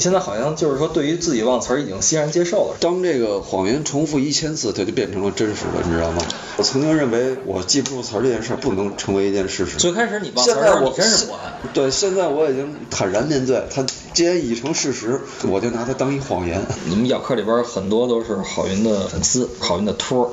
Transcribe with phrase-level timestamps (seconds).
[0.00, 2.76] 你现在好像就是说，对于自己忘词儿已经欣然接受了。
[2.80, 6.22] 当这个谎言重复一千次，它就变成了真实的，你知道吗？
[6.56, 9.76] 我曾经认为我记不住词儿这件事儿不能成为一件事实。
[9.76, 11.52] 最开始你忘词儿的时候，你真是不安。
[11.74, 16.64] 对，现在我已经坦然面对它，既然已成事实，我就拿它当一谎言。
[16.86, 20.30] 你们咬客里边很多都是郝云的粉丝，郝云的托儿。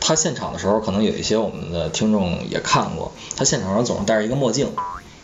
[0.00, 4.72] 他现场的时候，可能有一些我们的听众也看过，他现场上总是戴着一个墨镜。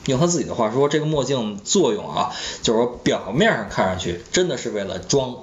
[0.06, 5.34] 用他自己的话说，这个墨镜作用啊，就是说表面上看上去真的是为了装，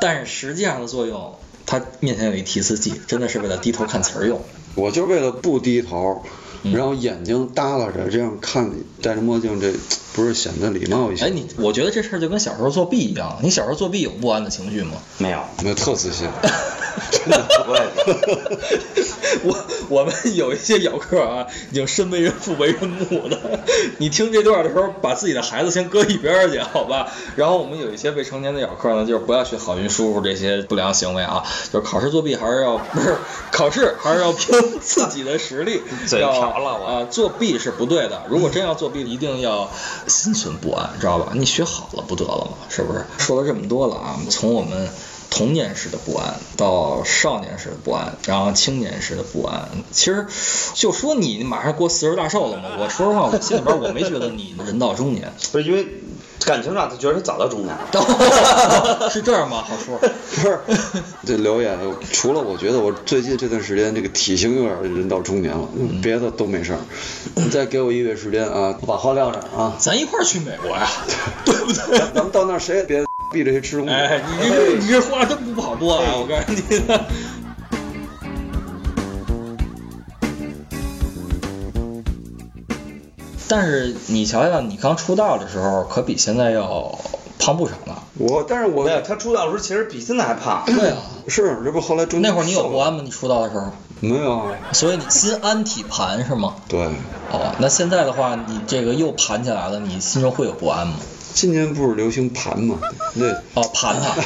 [0.00, 1.34] 但是实际上的作用，
[1.66, 4.40] 他面前有一提词器，真的是为了低头看词儿用。
[4.74, 6.22] 我就是为了不低头，
[6.62, 8.70] 然后眼睛耷拉着，这样看
[9.02, 9.72] 戴着墨镜，这
[10.14, 11.26] 不是显得礼貌一些？
[11.26, 14.92] 哎，你我觉得这事儿就跟小时候作弊一样，你小时候作弊有不安的情绪吗？
[15.18, 16.28] 没有，没有，特自信。
[17.10, 17.80] 真的不会。
[19.42, 19.56] 我
[19.88, 23.38] 我们有一些咬客啊，已经身为人父为人母的。
[23.98, 27.12] 你听这段的时候，把自己的孩子先搁一边去，好吧？
[27.36, 33.16] 然后我们有一些未成年的咬客呢，就是不要学郝云叔叔这些不良行为啊，就是考试作弊还是要不是
[33.50, 35.82] 考试还是要凭自己的实力。
[36.06, 38.22] 嘴瓢了我啊，作弊是不对的。
[38.28, 39.70] 如果真要作弊，一定要
[40.06, 41.32] 心存不安，知道吧？
[41.34, 42.56] 你学好了不得了吗？
[42.68, 43.04] 是不是？
[43.18, 44.88] 说了这么多了啊，从我们。
[45.36, 50.26] 童年时的不安，到少年时的不安，然后青年时的不安，其实
[50.74, 55.84] 就说你马上过四十大寿了嘛， 我说实话，我心里边我没觉得你人到中年，不是因为
[56.44, 57.76] 感情上他觉得他早到中年，
[59.10, 59.64] 是这样吗？
[59.66, 60.60] 好说，不是
[61.26, 61.76] 这留言，
[62.12, 65.68] 除了我觉得我最近这段时间这个体型有点人到中年了，
[66.00, 66.78] 别的都没事儿。
[67.34, 70.88] 你再给我一个月时间啊，我把话撂这儿啊，咱一块儿去美国呀，
[71.44, 71.98] 对不对？
[72.14, 73.04] 咱们到那儿谁也别。
[73.34, 73.92] 逼着谁吃东西？
[73.92, 76.04] 哎，你这 你这话真不好多啊！
[76.14, 76.62] 我告诉你。
[83.48, 86.96] 但是你瞧瞧，你刚出道的时候，可比现在要
[87.40, 87.96] 胖不少呢。
[88.18, 90.62] 我，但是我没有，他出道的时候其实比现在还胖。
[90.64, 93.00] 对啊，是，这不后来中那会儿你有不安吗？
[93.02, 93.72] 你出道的时候？
[94.00, 94.52] 没有啊。
[94.72, 96.54] 所以你心安体盘是吗？
[96.68, 96.86] 对。
[97.32, 100.94] 哦，那现在的话，你这个又盘起来了，你心中会有不安吗？
[101.34, 102.78] 今年不是流行盘吗？
[103.18, 104.14] 对，哦，盘它。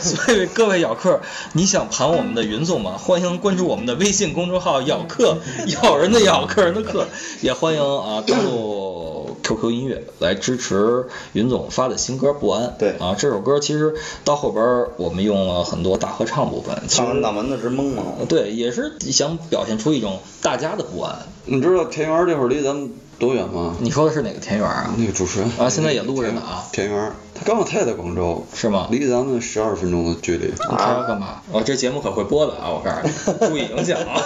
[0.00, 1.20] 所以各位咬客，
[1.52, 2.96] 你想盘我们的云总吗？
[2.98, 5.38] 欢迎关注我们的微信公众号“咬客”，
[5.82, 7.06] 咬人的咬，客人的客。
[7.40, 12.64] 也欢迎啊登录 QQ 音乐来支持云总发的新歌《不安》。
[12.78, 13.94] 对啊，这首歌其实
[14.24, 18.26] 到后边我们用了很多大合唱部分，唱完脑门子直懵懵。
[18.28, 21.16] 对，也是想表现出一种大家的不安。
[21.46, 23.74] 你知道田园这会儿离咱们多远吗？
[23.80, 24.94] 你说的是哪个田园啊？
[24.96, 26.64] 那个主持人啊，现在也录着呢啊。
[26.72, 28.86] 田园，他刚好他也在广州，是吗？
[28.90, 30.52] 离咱们十二分钟的距离。
[30.56, 31.42] 他要干嘛？
[31.50, 32.70] 哦，这节目可会播的啊！
[32.70, 33.10] 我告诉你，
[33.50, 34.22] 注意影响啊。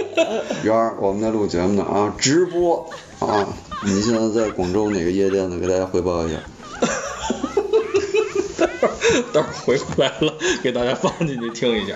[0.64, 3.46] 园儿，我们在录节目呢啊，直播啊！
[3.84, 5.58] 你现在在广州哪个夜店呢？
[5.58, 6.38] 给大家汇报一下。
[9.32, 10.32] 待会儿回过来了，
[10.62, 11.94] 给大家放进去听一下。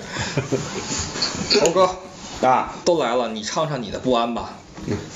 [1.61, 1.89] 猴哥。
[2.47, 4.58] 啊，都来了，你唱唱你的不安吧。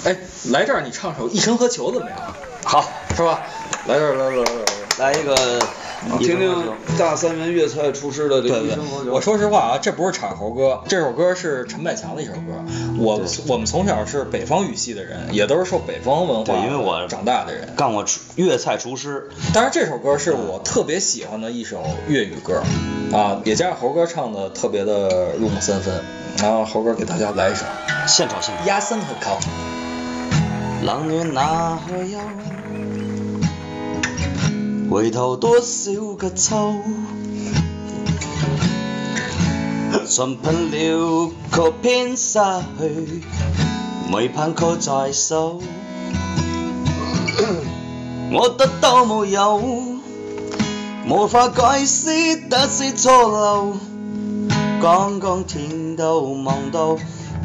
[0.04, 0.16] 哎，
[0.50, 2.18] 来这儿你唱首《一生何求》怎么样？
[2.64, 2.84] 好，
[3.16, 3.40] 是吧？
[3.86, 5.34] 来这儿，来来来来一个，
[6.18, 9.10] 你听听大三元粤菜厨师的这个《一生何求》。
[9.12, 12.64] 我说实话啊，这不是产猴歌，这首歌是陈百强的一首歌。
[12.98, 18.04] 我我们从小是北方语系的人，也都是受北方文化因为我长大的人，干过
[18.36, 19.28] 粤菜厨师。
[19.52, 22.62] 当然，这首歌是我特别喜欢的一首粤语歌
[23.16, 26.04] 啊，也加上猴哥唱的特别的入木三分。
[26.38, 27.66] 然后猴哥给大家来一首
[28.06, 28.66] 现场现场。
[28.66, 29.38] 压森和考。
[30.82, 32.18] 冷暖哪去休？
[34.90, 36.74] 回头多少个秋？
[40.06, 42.38] 寻凭了却偏失
[42.78, 43.22] 去，
[44.12, 45.62] 未盼却在手。
[48.32, 49.62] 我得到无有，
[51.08, 53.74] 无法解释得失错漏。
[54.82, 56.96] 刚刚甜到望到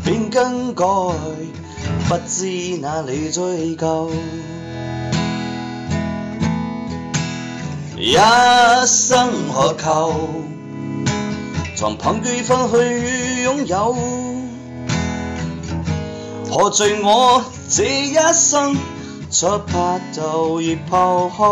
[0.08, 0.86] 便更改，
[2.08, 4.10] 不知哪里追究。
[7.98, 8.16] 一
[8.86, 10.14] 生何求？
[11.76, 13.98] 曾凭几分去拥有？
[16.50, 18.78] 何罪我这一生
[19.30, 21.44] 出发就已抛开？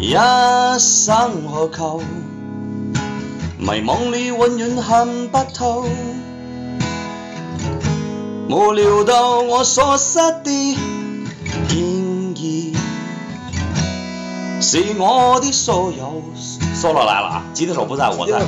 [0.00, 0.14] 一
[0.78, 2.00] 生何求？
[3.58, 5.84] 迷惘里永遠看不透，
[8.48, 10.76] 無聊到我所失的
[11.68, 11.76] 建
[12.36, 12.76] 議，
[14.62, 16.22] 是我的所有。
[16.80, 18.38] solo 來了啊，吉他手不在我在。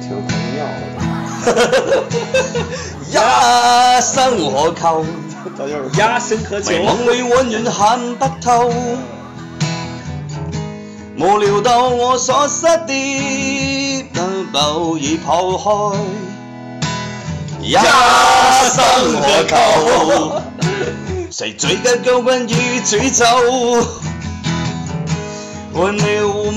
[0.00, 0.96] 挺荒谬的。
[3.08, 5.04] 一生何求？
[5.58, 7.30] 他就是压身可求迷惘里永
[7.64, 8.70] 遠看不透，
[11.18, 14.04] 無聊到我所失的
[14.52, 15.96] 都已拋開。
[17.62, 17.82] 一生
[19.22, 19.54] 何求？
[21.30, 23.24] 誰最緊救運與詛咒？
[25.74, 26.02] 換了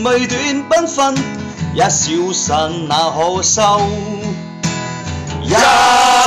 [0.03, 1.17] 未斷繽紛，
[1.73, 2.51] 一消失
[2.89, 3.81] 那可收？
[5.41, 5.53] 一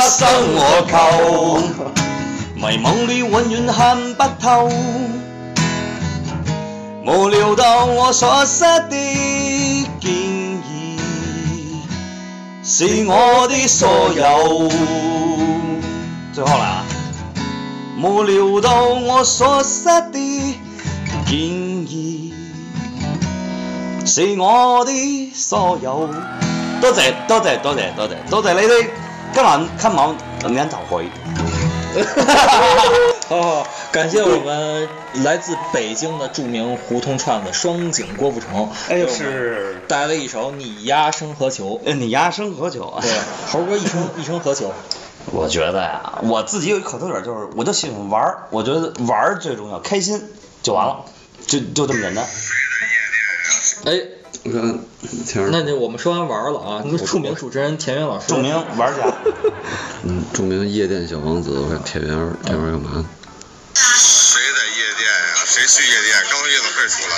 [0.08, 0.20] 生
[0.56, 1.91] 何求？
[2.62, 4.70] 迷惘里永遠看不透，
[7.04, 10.12] 無聊到我所失的建
[10.62, 10.96] 議，
[12.62, 14.68] 是我的所有。
[16.32, 16.84] 最後嚟啊！
[18.00, 20.56] 無聊到我所失的
[21.26, 21.36] 建
[21.84, 22.32] 議，
[24.06, 26.08] 是我的所有。
[26.80, 28.86] 多謝多謝多謝多謝多謝你哋
[29.34, 30.14] 今晚今晚
[30.54, 31.10] 演奏會。
[33.28, 34.88] 好好，感谢我们
[35.24, 41.78] 来自北京的著名胡同串子双井郭富城，哎呦是带来一首《你丫生何求》。
[41.84, 43.00] 呃，你丫生何求啊？
[43.02, 43.10] 对，
[43.50, 44.72] 猴哥一生 一生何求？
[45.26, 50.28] 我觉得呀，我自己有一口头语，就是我就喜欢玩儿，我觉得玩儿最重要，开心
[50.62, 51.04] 就完了，
[51.46, 52.26] 就就这么简单。
[53.84, 54.00] 哎，
[54.44, 54.80] 我看
[55.50, 59.14] 那就我们说完玩了啊，著名主持人田园老师，著名玩家，
[60.02, 63.04] 嗯，著名夜店小王子，我看田园儿，田园儿干嘛呢？
[63.74, 66.16] 谁在夜店呀、谁去夜店？
[66.30, 67.14] 刚从夜总会出来。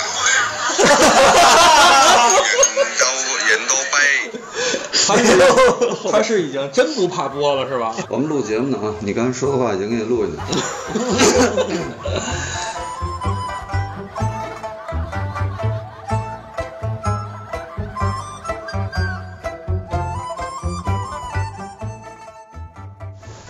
[2.53, 3.05] 人都
[3.49, 3.95] 人都掰。
[5.07, 5.27] 他是
[6.11, 7.95] 他是已经真不怕播了是吧？
[8.09, 11.67] 我们录节目呢啊，你刚才说的话已经给你录进去了。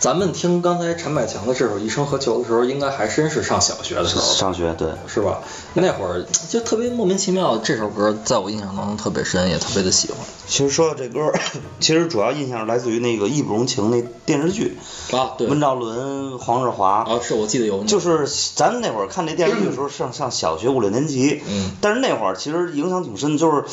[0.04, 5.40] 咱们听刚才陈百强的这首《一生何求》的时候，应该还真是上小学的时候，上学对，是吧？
[5.72, 10.18] 那会儿就特别莫名其妙，这首歌在我印象当中特别深，也特别的喜欢。
[10.46, 11.32] 其实说到这歌，
[11.80, 14.76] 其实主要印象是来自于那个《义不容情》那电视剧，
[15.10, 16.96] 啊，对，温兆伦、黄日华。
[17.04, 23.64] 啊，是我记得有，就是咱那会儿看那电视剧的时候，上上小学五六年级，嗯但是那会儿其实影响挺深，就是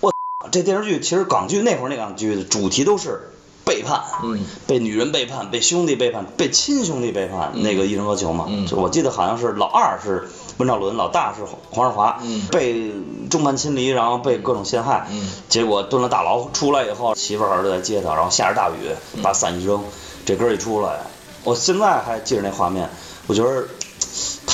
[0.00, 0.14] 我
[0.50, 3.28] 这电视剧其实港剧那会儿那港剧的主题都是
[3.66, 4.46] 背叛，嗯。
[4.66, 8.66] 被女人背叛，被兄弟背叛，被亲兄弟背叛，那个一生何求嘛，嗯。
[8.66, 10.28] 就我记得好像是老二是
[10.58, 11.40] 温兆伦，老大是
[11.70, 12.46] 黄日华，嗯。
[12.52, 12.92] 被
[13.28, 15.28] 众叛亲离，然后被各种陷害，嗯。
[15.48, 18.74] 结果蹲了大牢出来以后，媳妇儿儿子在接他，然后下着大雨，
[19.14, 19.22] 嗯。
[19.22, 19.82] 把伞一扔，
[20.24, 21.00] 这歌一出来，
[21.42, 22.88] 我现在还记着那画面，
[23.26, 23.66] 我觉得。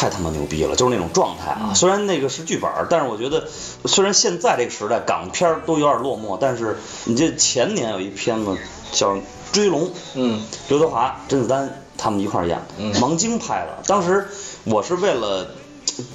[0.03, 1.75] 太他妈牛逼了，就是那种状态嗯啊！
[1.75, 3.47] 虽然那个是剧本，但是我觉得，
[3.85, 8.59] 虽然现在这个时代港片都有点落寞，但是你这前年有一片子
[8.91, 9.15] 叫
[9.53, 9.83] 《追龙》，
[10.15, 13.79] 嗯刘德华、甄子丹他们一块儿演的，嗯王晶拍的。
[13.87, 14.27] 当时
[14.65, 15.47] 我是为了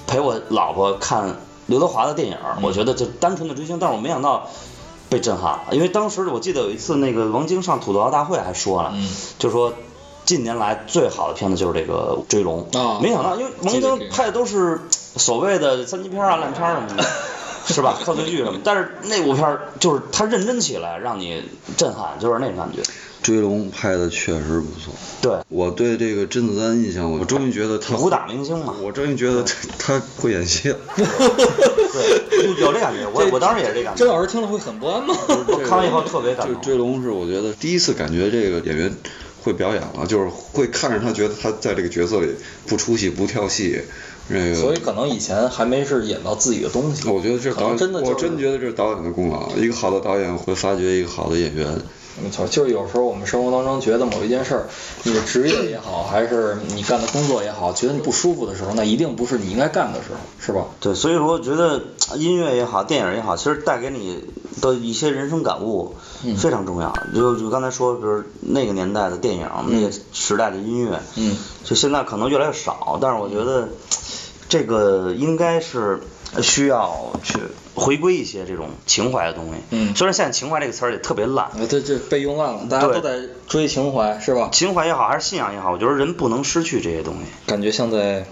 [0.05, 4.49] 陪我老婆看刘德华的电影我觉得就单纯的追星，但是我没想到
[5.07, 9.09] 被震撼了，因为当时我记得有一次那个王晶上吐槽大会还说了，嗯
[9.39, 9.73] 就说。
[10.27, 17.07] 近年来最好的片子就是这个《追龙》啊没想到，因为王晶拍的都是所谓的三级片啊、烂片儿什么的，
[17.73, 17.97] 是吧？
[18.03, 21.41] 贺岁剧什么，但是那部片儿就是他认真起来，让你
[21.77, 22.83] 震撼，就是那种感觉。
[23.23, 24.93] 追龙拍的确实不错。
[25.21, 30.77] 对，我对这个甄子丹印象，我终于觉得他武打明星嘛，我终于觉得他他会演戏了。
[30.95, 34.07] 对，有有这感觉，我我当时也是这感觉甄。
[34.07, 35.13] 老师听了会很不安吗？
[35.47, 36.55] 我看完以后特别感动。
[36.55, 38.95] 就追龙是我觉得第一次感觉这个演员
[39.47, 42.27] 会表演了，就是会看着他觉得他在这个角色里
[42.67, 43.81] 不出戏不跳戏，
[44.27, 44.77] 那个所以。
[44.79, 47.07] 可能以前还没是演到自己的东西。
[47.07, 49.49] 我觉得这是导演，真的、就是、我真觉得这是导演的功劳。
[49.55, 51.65] 一个好的导演会发掘一个好的演员，
[52.23, 54.65] 没错，就是有时候我们生活当中觉得某一件事儿，
[55.03, 60.65] 你的职业也好，还是你干的工作也好，觉得你不舒服的时候，那一定不是你应该干的时候，是吧？
[60.79, 61.81] 对，所以说我觉得
[62.15, 64.23] 音乐也好，电影也好，其实带给你
[64.61, 66.93] 的一些人生感悟嗯非常重要。
[67.13, 73.69] 就就刚才说，比如那个年代的电影，那个时代的音乐，嗯，就现在可能越来越少，但是我觉得
[74.49, 76.01] 这个应该是
[76.41, 77.37] 需要去
[77.77, 79.51] 回归一些这种情怀的东西。
[79.69, 84.49] 嗯虽然现在情怀这个词儿也特别烂，啊，这这被用烂了，大家都在追情怀，是吧？
[84.51, 87.21] 情怀也好还是信仰也好，我觉得人不能失去这些东西。
[87.45, 88.25] 感觉像在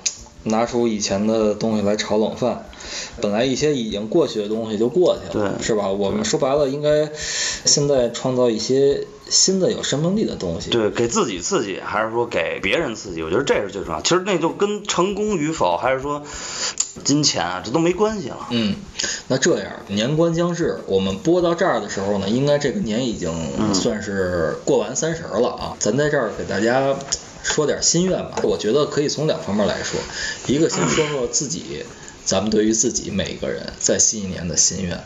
[0.44, 2.66] 拿出以前的东西来炒冷饭。
[3.20, 5.88] 本来一些已经过去的东西就过去了，对是吧？
[5.88, 7.10] 我们说白了，应该
[7.66, 10.70] 现在创造一些新的有生命力的东西。
[10.70, 13.24] 对，给自己刺激，还是说给别人刺激？
[13.24, 14.01] 我觉得这是最重要。
[14.01, 16.24] 其实那就跟成功与否，还是说
[17.03, 18.48] 金钱啊，这都没关系了。
[18.51, 18.75] 嗯，
[19.27, 23.34] 那这样年关将至，我们播到这儿的时候呢，应该这个年已经
[23.74, 25.77] 算是过完三十了啊。
[25.79, 26.96] 咱在这儿给大家
[27.44, 30.00] 说点心愿吧，我觉得可以从两方面来说，
[30.48, 31.84] 一个先说说自己，
[32.24, 35.03] 咱们对于自己每一个人在新一年的心愿，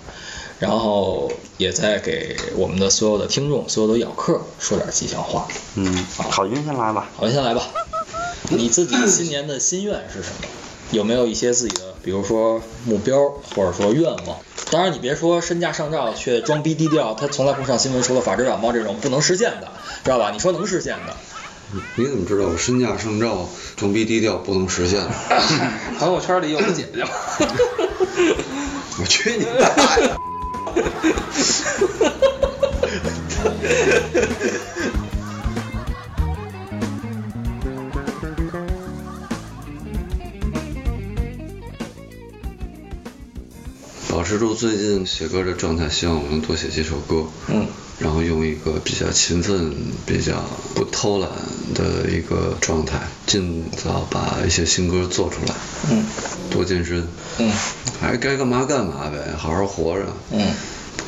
[0.60, 5.48] 然后也在给我们的所有的听众、所有的咬客说点吉祥话。
[5.76, 7.10] 嗯，郝云先来吧。
[7.18, 7.64] 郝云，先来吧。
[8.50, 10.48] 你自己新年的心愿是什么？
[10.92, 14.38] 有没有一些自己的，比如说目标或者说愿望？
[14.72, 19.72] 当然，你别说身价上照却装逼低调，他从来不上新闻，除了法制晚报这种不能实现的，
[20.04, 20.32] 知道吧？
[20.32, 21.16] 你说能实现的，
[21.96, 23.48] 你怎么知道我身价上照、
[23.78, 25.00] 装逼低调不能实现？
[26.00, 27.10] 朋友圈里有个姐姐吗？
[29.00, 30.29] 我去你大爷！
[44.12, 47.26] 保持住最近写歌的状态，希望我能多写几首歌。
[47.48, 47.68] 嗯，
[48.20, 49.74] 后用一个比较勤奋、
[50.06, 50.44] 比较
[50.76, 51.30] 不偷懒
[51.74, 55.56] 的一个状态，尽早把一些新歌做出来。
[55.90, 56.06] 嗯，
[56.52, 57.08] 多健身。
[57.38, 57.52] 嗯，
[58.02, 60.06] 还该干嘛干嘛呗，好好活着。
[60.32, 60.52] 嗯，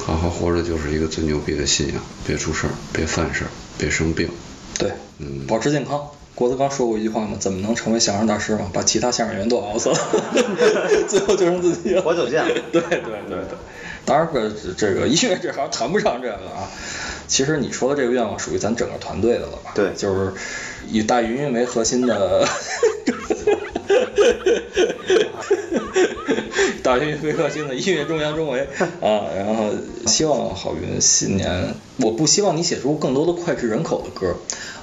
[0.06, 4.30] 好好活着就是一个最牛逼的信仰，别出事儿，别犯事儿，别生病。
[4.78, 6.00] 对，嗯保持健康。
[6.34, 8.70] 郭德纲说过一句话嘛，怎么能成为相声大师嘛？
[8.72, 9.98] 把其他相声演员都熬死了，
[11.10, 12.02] 最后就剩自己了。
[12.02, 13.58] 活久见对对对对。
[14.04, 16.66] 当然，这这个音乐这行谈不上这个啊。
[17.32, 19.72] 其实你说的这个愿望属于咱整个团队的了吧？
[19.74, 20.34] 对就是
[20.90, 22.46] 以大云云为核心的。
[26.84, 28.60] 大云云为核心的音乐中央中维
[29.00, 29.70] 啊，然后
[30.08, 34.36] 希望郝云新年，我不希望你写出更多的脍炙人口的歌，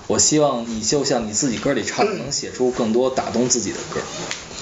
[0.07, 4.01] 我希望你就像你自己歌里唱的，能写出更多打动自己的歌。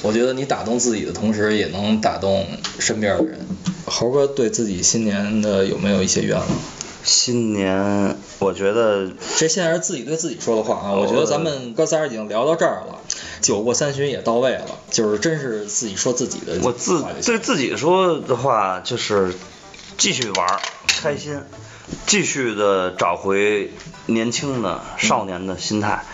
[0.03, 2.49] 我觉得你打动自己的同时，也能打动
[2.81, 3.39] 身边的人。
[3.85, 6.45] 猴哥对自己新年的有没有一些愿望？
[7.07, 10.93] 新年，我觉得这现在是自己对自己说的话啊。
[10.93, 12.99] 我觉得咱们哥仨已经聊到这儿了，
[13.41, 19.33] 酒过三巡也到位了，就是真是自己说自己的我自对自己说的话就是
[19.97, 21.41] 继续玩儿，开心，
[22.09, 23.73] 继续的找回
[24.07, 26.05] 年轻的少年的心态。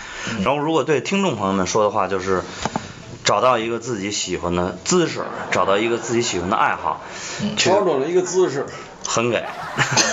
[0.45, 2.43] 然后，如果对听众朋友们说的话，就是
[3.25, 7.03] 找到一个自己喜欢的姿势，找到一个自己喜欢的爱好，
[7.57, 8.67] 去找着了一个姿势，
[9.07, 9.45] 很给。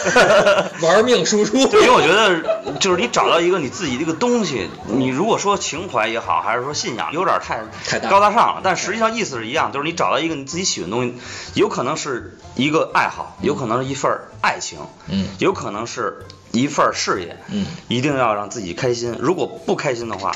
[0.81, 1.57] 玩命输出。
[1.77, 8.61] 因为我觉得就是你找到一个你自己的一个东西，你如果说情怀也好，还是说信仰，有点太太高大上了。
[8.63, 11.15] 但实际上意思是一样，就是你找到一个你自己喜欢的东西，
[11.53, 19.15] 有可能是一个爱好，有可能是一份爱情，嗯有可能是一份事业，嗯一定要让自己开心。
[19.19, 20.31] 如果不开心的话，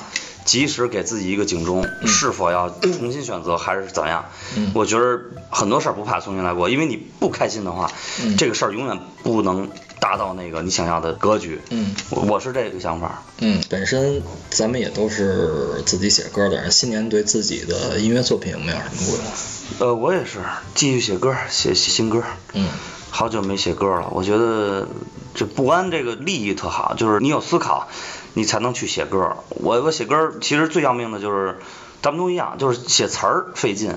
[0.45, 4.25] 及时给自己一个警钟，是否要重新选择还是怎样？
[4.55, 5.19] 嗯我觉得
[5.49, 7.91] 很多事儿不怕重新来过，因为你不开心的话，
[8.23, 9.69] 嗯这个事儿永远不能
[9.99, 11.61] 达到那个你想要的格局。
[11.69, 13.23] 嗯我我是这个想法。
[13.39, 19.85] 嗯，本身咱们也都是自己写歌的人，新年对自己的音乐作品有没有什么规划？
[19.85, 20.39] 呃，我也是
[20.75, 22.23] 继续写歌，写写新歌。
[22.53, 22.67] 嗯
[23.15, 24.87] 好久没写歌了，我觉得
[25.35, 27.87] 这不安这个利益特好，就是你有思考，
[28.33, 29.37] 你才能去写歌。
[29.49, 31.57] 我我写歌其实最要命的就是，
[32.01, 33.95] 咱们都一样，就是写词儿费劲，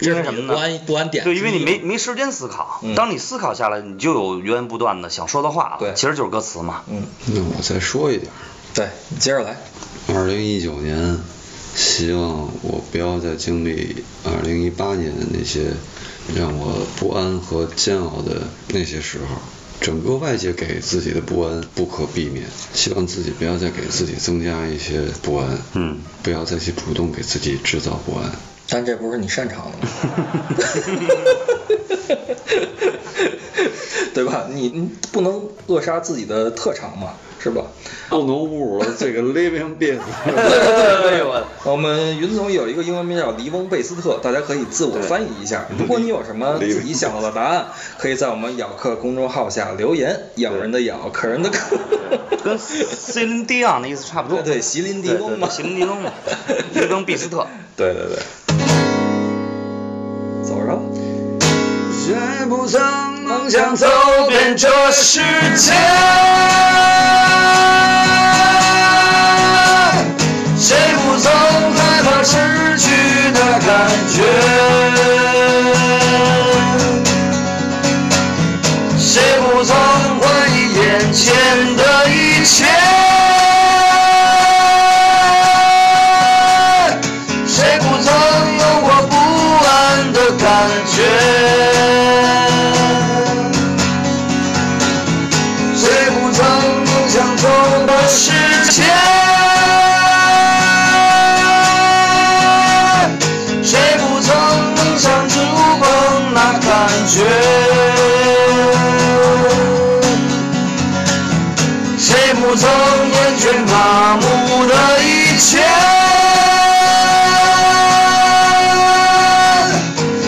[0.00, 0.54] 因为什么呢？
[0.54, 2.94] 不安不安点对，因为你没没时间思考嗯。
[2.94, 5.76] 当你思考下来，你就有源源不断的想说的话了。
[5.78, 6.82] 对其实就是歌词嘛。
[6.88, 8.30] 嗯，那我再说一点。
[8.74, 9.56] 对，你接着来。
[10.08, 11.18] 二零一九年，
[11.74, 15.72] 希望我不要再经历二零一八年的那些
[16.34, 19.40] 让我不安和煎熬的那些时候。
[19.80, 22.44] 整个外界给自己的不安不可避免，
[22.74, 28.30] 希望自己不要再给自己增加一些不安，嗯，不要再去主动给自己制造不安。
[28.68, 30.44] 但这不是你擅长的吗？
[34.14, 34.48] 对吧？
[34.52, 37.62] 你你不能扼杀自己的特长嘛，是吧？
[38.08, 39.98] 不能侮辱了这个 living being。
[40.26, 45.66] 对我我们云总有一个英文名叫黎翁贝斯特，大家可以自我翻译一下。
[45.78, 47.66] 如果你有什么 自己想到的答案，
[47.98, 50.18] 可以在我们咬客公众号下留言。
[50.36, 51.76] 咬人的咬，客人的客。
[52.44, 54.42] 跟 Celine Dion 的意思差不多。
[54.42, 56.12] 对对席琳迪翁嘛席琳迪翁嘛，
[56.74, 57.46] 黎登毕斯特。
[57.76, 58.18] 对对对。
[60.44, 60.80] 走着。
[61.90, 62.14] 谁
[62.48, 62.80] 不曾
[63.24, 63.86] 梦想走
[64.28, 65.20] 遍这世
[65.56, 65.72] 界？
[72.30, 72.34] 失
[72.76, 74.22] 去的感觉？
[78.98, 79.74] 谁不曾
[80.20, 81.24] 怀疑眼前
[81.74, 81.80] 的
[82.10, 82.97] 一切？
[115.38, 115.58] 一切？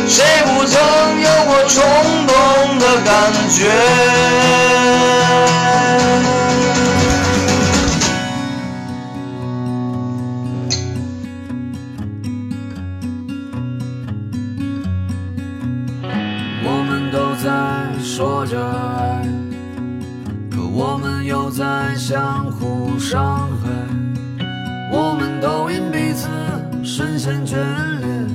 [0.06, 1.82] 谁不曾有过冲
[2.28, 3.66] 动的感觉？
[16.62, 17.50] 我们都在
[18.00, 19.26] 说着爱，
[20.52, 24.09] 可我们又在相互伤害。
[27.00, 27.56] 深陷眷
[28.00, 28.28] 恋，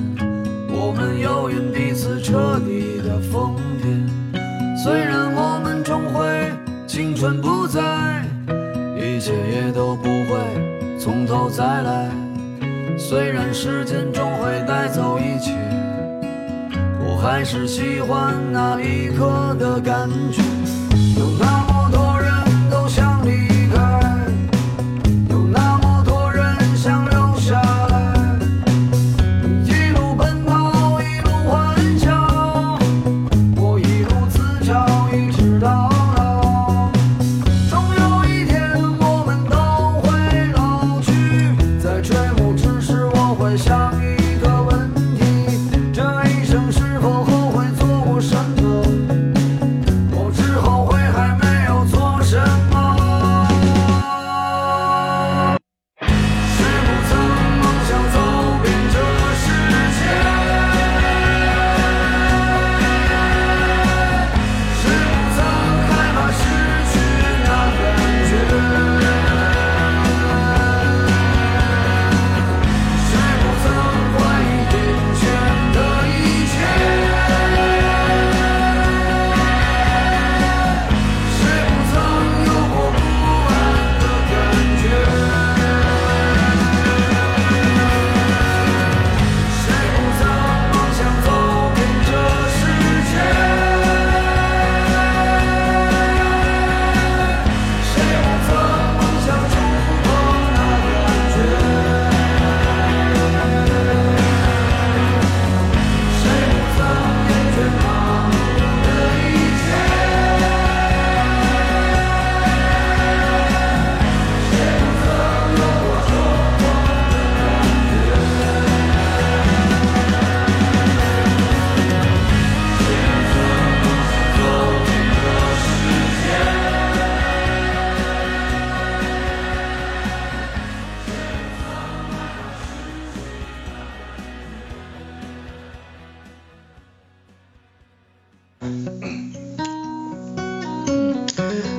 [0.68, 4.04] 我们又因彼此彻底的疯癫。
[4.76, 6.50] 虽然我们终会
[6.84, 7.80] 青春不在，
[8.98, 12.10] 一切也都不会从头再来。
[12.98, 15.52] 虽然时间终会带走一切。
[16.98, 20.42] 我还是喜欢那一刻的感觉。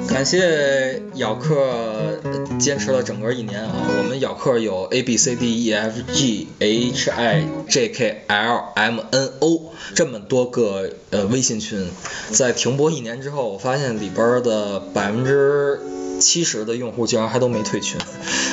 [0.07, 2.19] 感谢咬客
[2.59, 3.71] 坚持了整个一年啊！
[3.99, 9.73] 我们咬客有 A B C D E F G H I J K L M N O
[9.93, 11.87] 这么多个呃微信群，
[12.31, 15.79] 在停播一年之后，我发现里边的百分之
[16.19, 17.99] 七十的用户竟然还都没退群，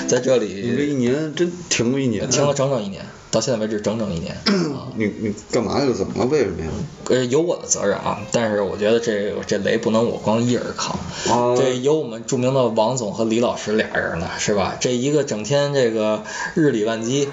[0.08, 4.34] 在这里你这一年真停了一年，停了整整一年，到现在为止整整一年
[4.74, 4.88] 啊！
[4.96, 5.94] 你你干嘛去了？
[5.94, 6.26] 怎么了？
[6.26, 6.70] 为什么呀？
[7.10, 10.96] 呃，有我的责任啊，但是我觉得这这雷不能我光一人扛，
[11.34, 14.76] 啊这有我们著名的王总和李老师俩人呢，是吧？
[14.80, 16.22] 这一个整天这个
[16.54, 17.28] 日理万机，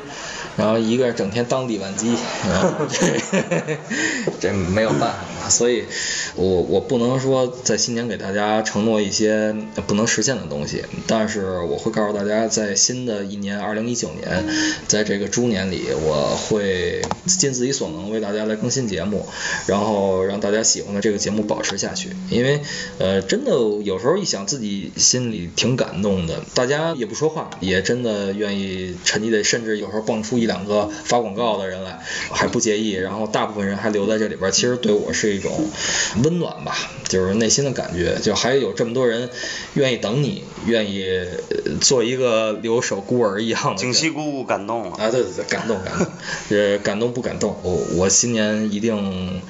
[0.57, 2.15] 然后一个整天当理万机，
[2.89, 3.21] 这
[4.39, 5.15] 这没有办法
[5.49, 5.83] 所以
[6.35, 9.55] 我我不能说在新年给大家承诺一些
[9.87, 14.45] 不能实现的东西，但是我会告诉大家，在新的一年二零一九年，
[14.87, 19.25] 在这个猪年里，我会尽自己所能为大家来更新节目，
[19.67, 22.09] 然后让大家喜欢的这个节目保持下去。
[22.29, 22.61] 因为
[22.97, 23.51] 呃，真的
[23.83, 31.99] 有时候一想自己心里挺感动的，大家也不说话，也真的愿意沉溺的，甚至有时候蹦出一两个发广告的人来，
[32.31, 32.91] 还不介意。
[32.91, 35.69] 然后大部分人还留在这里边，其实对我是是一种
[36.23, 36.75] 温暖吧，
[37.07, 38.17] 就是内心的感觉。
[38.21, 39.29] 就还有这么多人
[39.75, 41.05] 愿意等你，愿意
[41.49, 43.77] 呃做一个留守孤儿一样的人。
[43.77, 44.97] 景熙姑姑感动了。
[44.97, 46.07] 啊，对对对，感动感动，
[46.57, 47.55] 呃，感动不感动？
[47.63, 49.41] 我我新年一定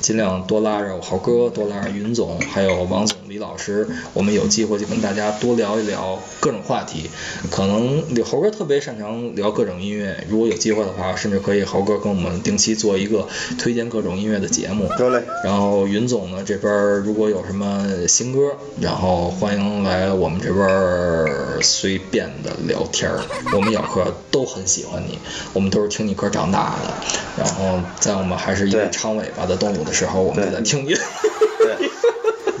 [0.00, 7.08] 尽量多拉着我豪哥，多拉着云总，还有王总、李老师，我们有机会就跟大家多聊一聊各种话题。
[7.48, 14.88] 可能猴哥特别擅长聊各种音乐，如果有机会的话，甚至可以猴哥跟我们定期做一个推荐各种音乐的节目。
[14.98, 15.22] 得嘞。
[15.44, 16.72] 然后云总呢这边
[17.04, 23.20] 如果有什么新歌，然后欢迎来我们这边儿随便的聊天儿。
[23.54, 25.16] 我们咬客都很喜欢你，
[25.52, 26.92] 我们都是听你歌长大的。
[27.38, 30.96] 然后在我们还是一个长尾巴的动物的时候，我们就在听你。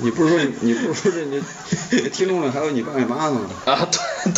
[0.00, 1.42] 对，你不是说你你不是说这你
[1.92, 3.72] 你听众里还有你爸你妈呢吗？
[3.72, 4.32] 啊，对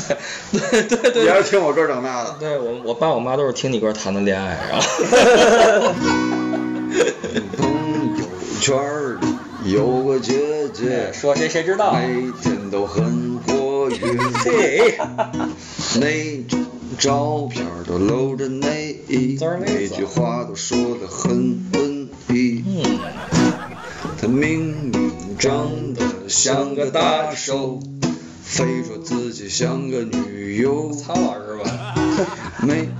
[0.60, 1.22] 对对对对。
[1.24, 2.36] 你还是听我歌长大的。
[2.40, 4.86] 对我我爸我妈都是听你歌谈的恋爱，然后。
[7.56, 8.16] 朋友
[8.60, 9.18] 圈儿
[9.64, 11.94] 里有个姐姐，说谁谁知道？
[11.94, 13.96] 每天都很活 跃。
[14.44, 14.98] 嘿，
[15.98, 16.64] 那张
[16.98, 21.71] 照片都露着内衣，每句话都说得很
[26.52, 27.80] 像个大手，
[28.44, 30.92] 非说自己像个女优。
[30.92, 31.94] 曹老师吧。
[32.60, 32.90] 没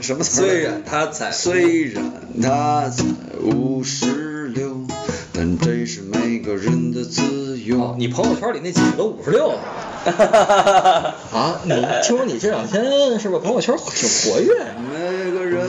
[0.00, 2.02] 什么词儿虽然他才虽然
[2.42, 3.04] 他才
[3.42, 4.86] 五十六，
[5.32, 7.80] 但这是每个人的自由。
[7.80, 9.58] 哦，你朋友圈里那几个都五十六了。
[11.32, 14.54] 啊，你听说你这两天是不是朋友圈挺活跃？
[14.90, 15.62] 每个人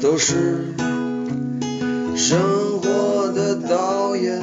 [0.00, 0.74] 都是
[2.14, 2.38] 生
[2.80, 4.40] 活的导演，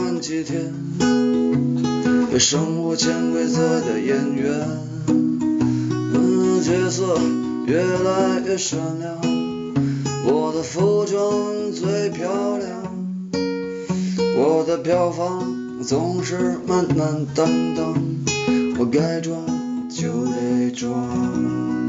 [0.00, 0.72] 客串几天，
[2.32, 4.66] 被生活潜规则的演员。
[5.06, 7.18] 嗯，角色
[7.66, 9.18] 越来越闪亮，
[10.24, 12.70] 我的服装最漂亮。
[14.38, 17.94] 我的票房总是满满当当，
[18.78, 19.38] 我该装
[19.90, 21.79] 就得装。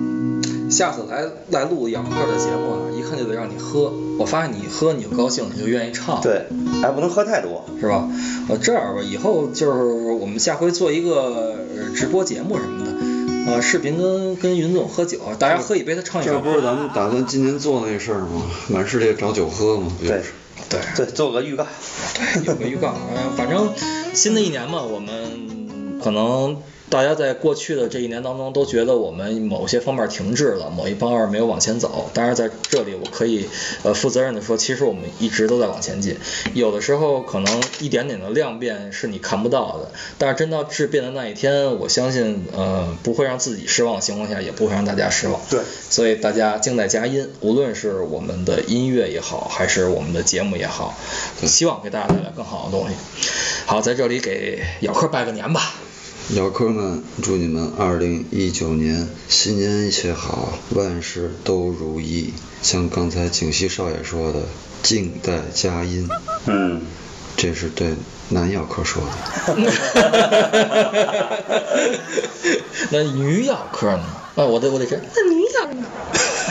[0.71, 3.91] 下次来来录养乐的节目啊，一看就得让你喝。
[4.17, 6.21] 我发现你喝你就高兴，你就愿意唱。
[6.21, 6.45] 对，
[6.81, 7.65] 还不能喝太多。
[7.79, 8.07] 是吧？
[8.49, 16.39] 呃，这样吧，以后就是我们下回做一个呃直播节目什么的，呃，视频跟跟云总喝酒，大家喝一杯，他唱一首歌。
[16.45, 18.43] 这不是咱们打算今年做那事儿吗？
[18.69, 19.91] 满世界找酒喝吗？
[19.99, 20.29] 不就对是
[20.69, 21.65] 对对，做个预告。
[22.13, 22.93] 对，有个预告。
[23.15, 23.69] 嗯，反正
[24.13, 26.57] 新的一年嘛，我们可能
[26.91, 32.11] 大家在过去的这一年当中都觉得我们某些方面停滞了，某一方面没有往前走。
[32.13, 33.47] 当然在这里我可以
[33.83, 36.17] 呃负责任的说，其实我们一直都在往前进。
[36.53, 45.39] 有的时候可能一点点的量变是你看不到的，但是真到质变的那一天，我相信呃不会让自己失望的情况下，也不会让大家失望。
[45.49, 50.93] 对，所以大家静待佳音，无论是我们的音乐也好，还是我们的节目也好，
[51.45, 52.95] 希望给大家带来更好的东西。
[53.65, 55.73] 好，在这里给咬客拜个年吧。
[56.29, 62.33] 咬客们，祝你们二零一九年新年一切好，万事都如意。
[62.61, 64.43] 像刚才景熙少爷说的，
[64.81, 66.07] 静待佳音，
[66.45, 66.83] 嗯，
[67.35, 67.95] 这是对
[68.29, 69.09] 男姚科说的。
[72.91, 74.03] 那女姚科呢？
[74.33, 75.85] 啊，我得我得这，那女咬呢？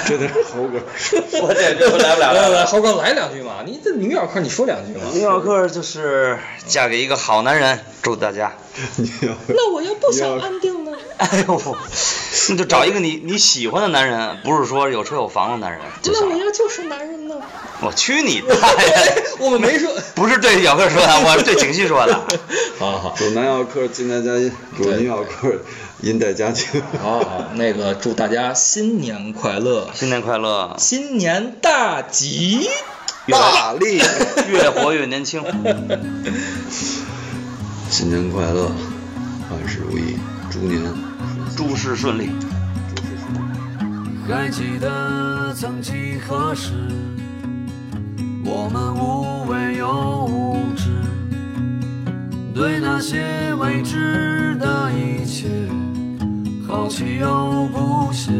[0.06, 1.18] 这得是猴哥说。
[1.40, 2.64] 我这这来不了来来。
[2.66, 5.04] 猴哥来两句嘛，你这女咬客你说两句嘛。
[5.14, 8.52] 女小客就是嫁给一个好男人，祝大家。
[9.48, 10.92] 那我要不想安定呢？
[11.16, 11.76] 哎呦，
[12.50, 16.36] 那 就找一个你你喜欢的男人，不是说有车有房的男人就行了。
[16.36, 17.34] 要就是男人呢？
[17.82, 19.24] 我去你 大爷！
[19.38, 19.90] 我们没说。
[20.14, 22.14] 不是对小客说的，我是对景熙说的。
[22.78, 25.52] 好好祝男咬客静待佳音，祝对女咬客
[26.02, 26.66] 音待佳境。
[27.02, 32.68] 好好，那个祝大家新年快乐，新年快乐，新年大吉。
[33.28, 34.00] 大力，
[34.48, 35.42] 越活越年轻。
[37.90, 38.72] 新年快乐，
[39.50, 40.16] 万事如意，
[40.50, 40.82] 猪年
[41.56, 42.30] 诸事顺利。
[44.28, 46.72] 还记得曾几何时，
[48.44, 50.88] 我们无畏又无知，
[52.54, 55.48] 对那些未知的一切
[56.66, 58.30] 好奇又不屑，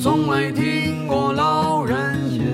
[0.00, 2.44] 从未听过老人言，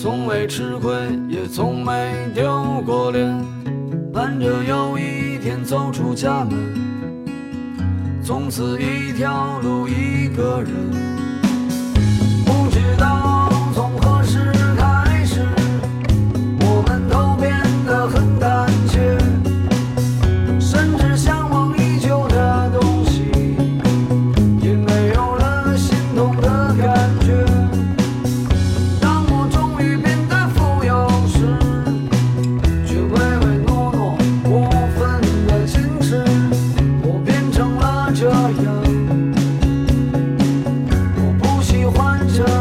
[0.00, 0.94] 从未吃亏，
[1.28, 3.44] 也从没丢过脸，
[4.12, 5.13] 盼着有一
[5.64, 6.84] 走出家门。
[8.22, 11.13] 从此一条路一个人，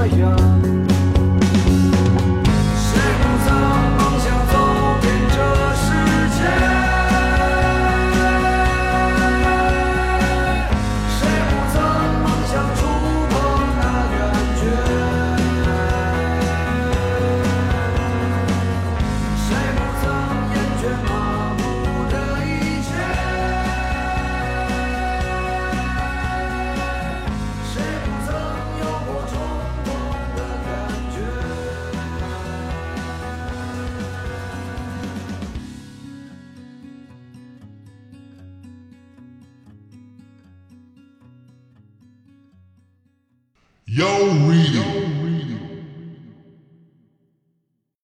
[0.10, 0.53] fire.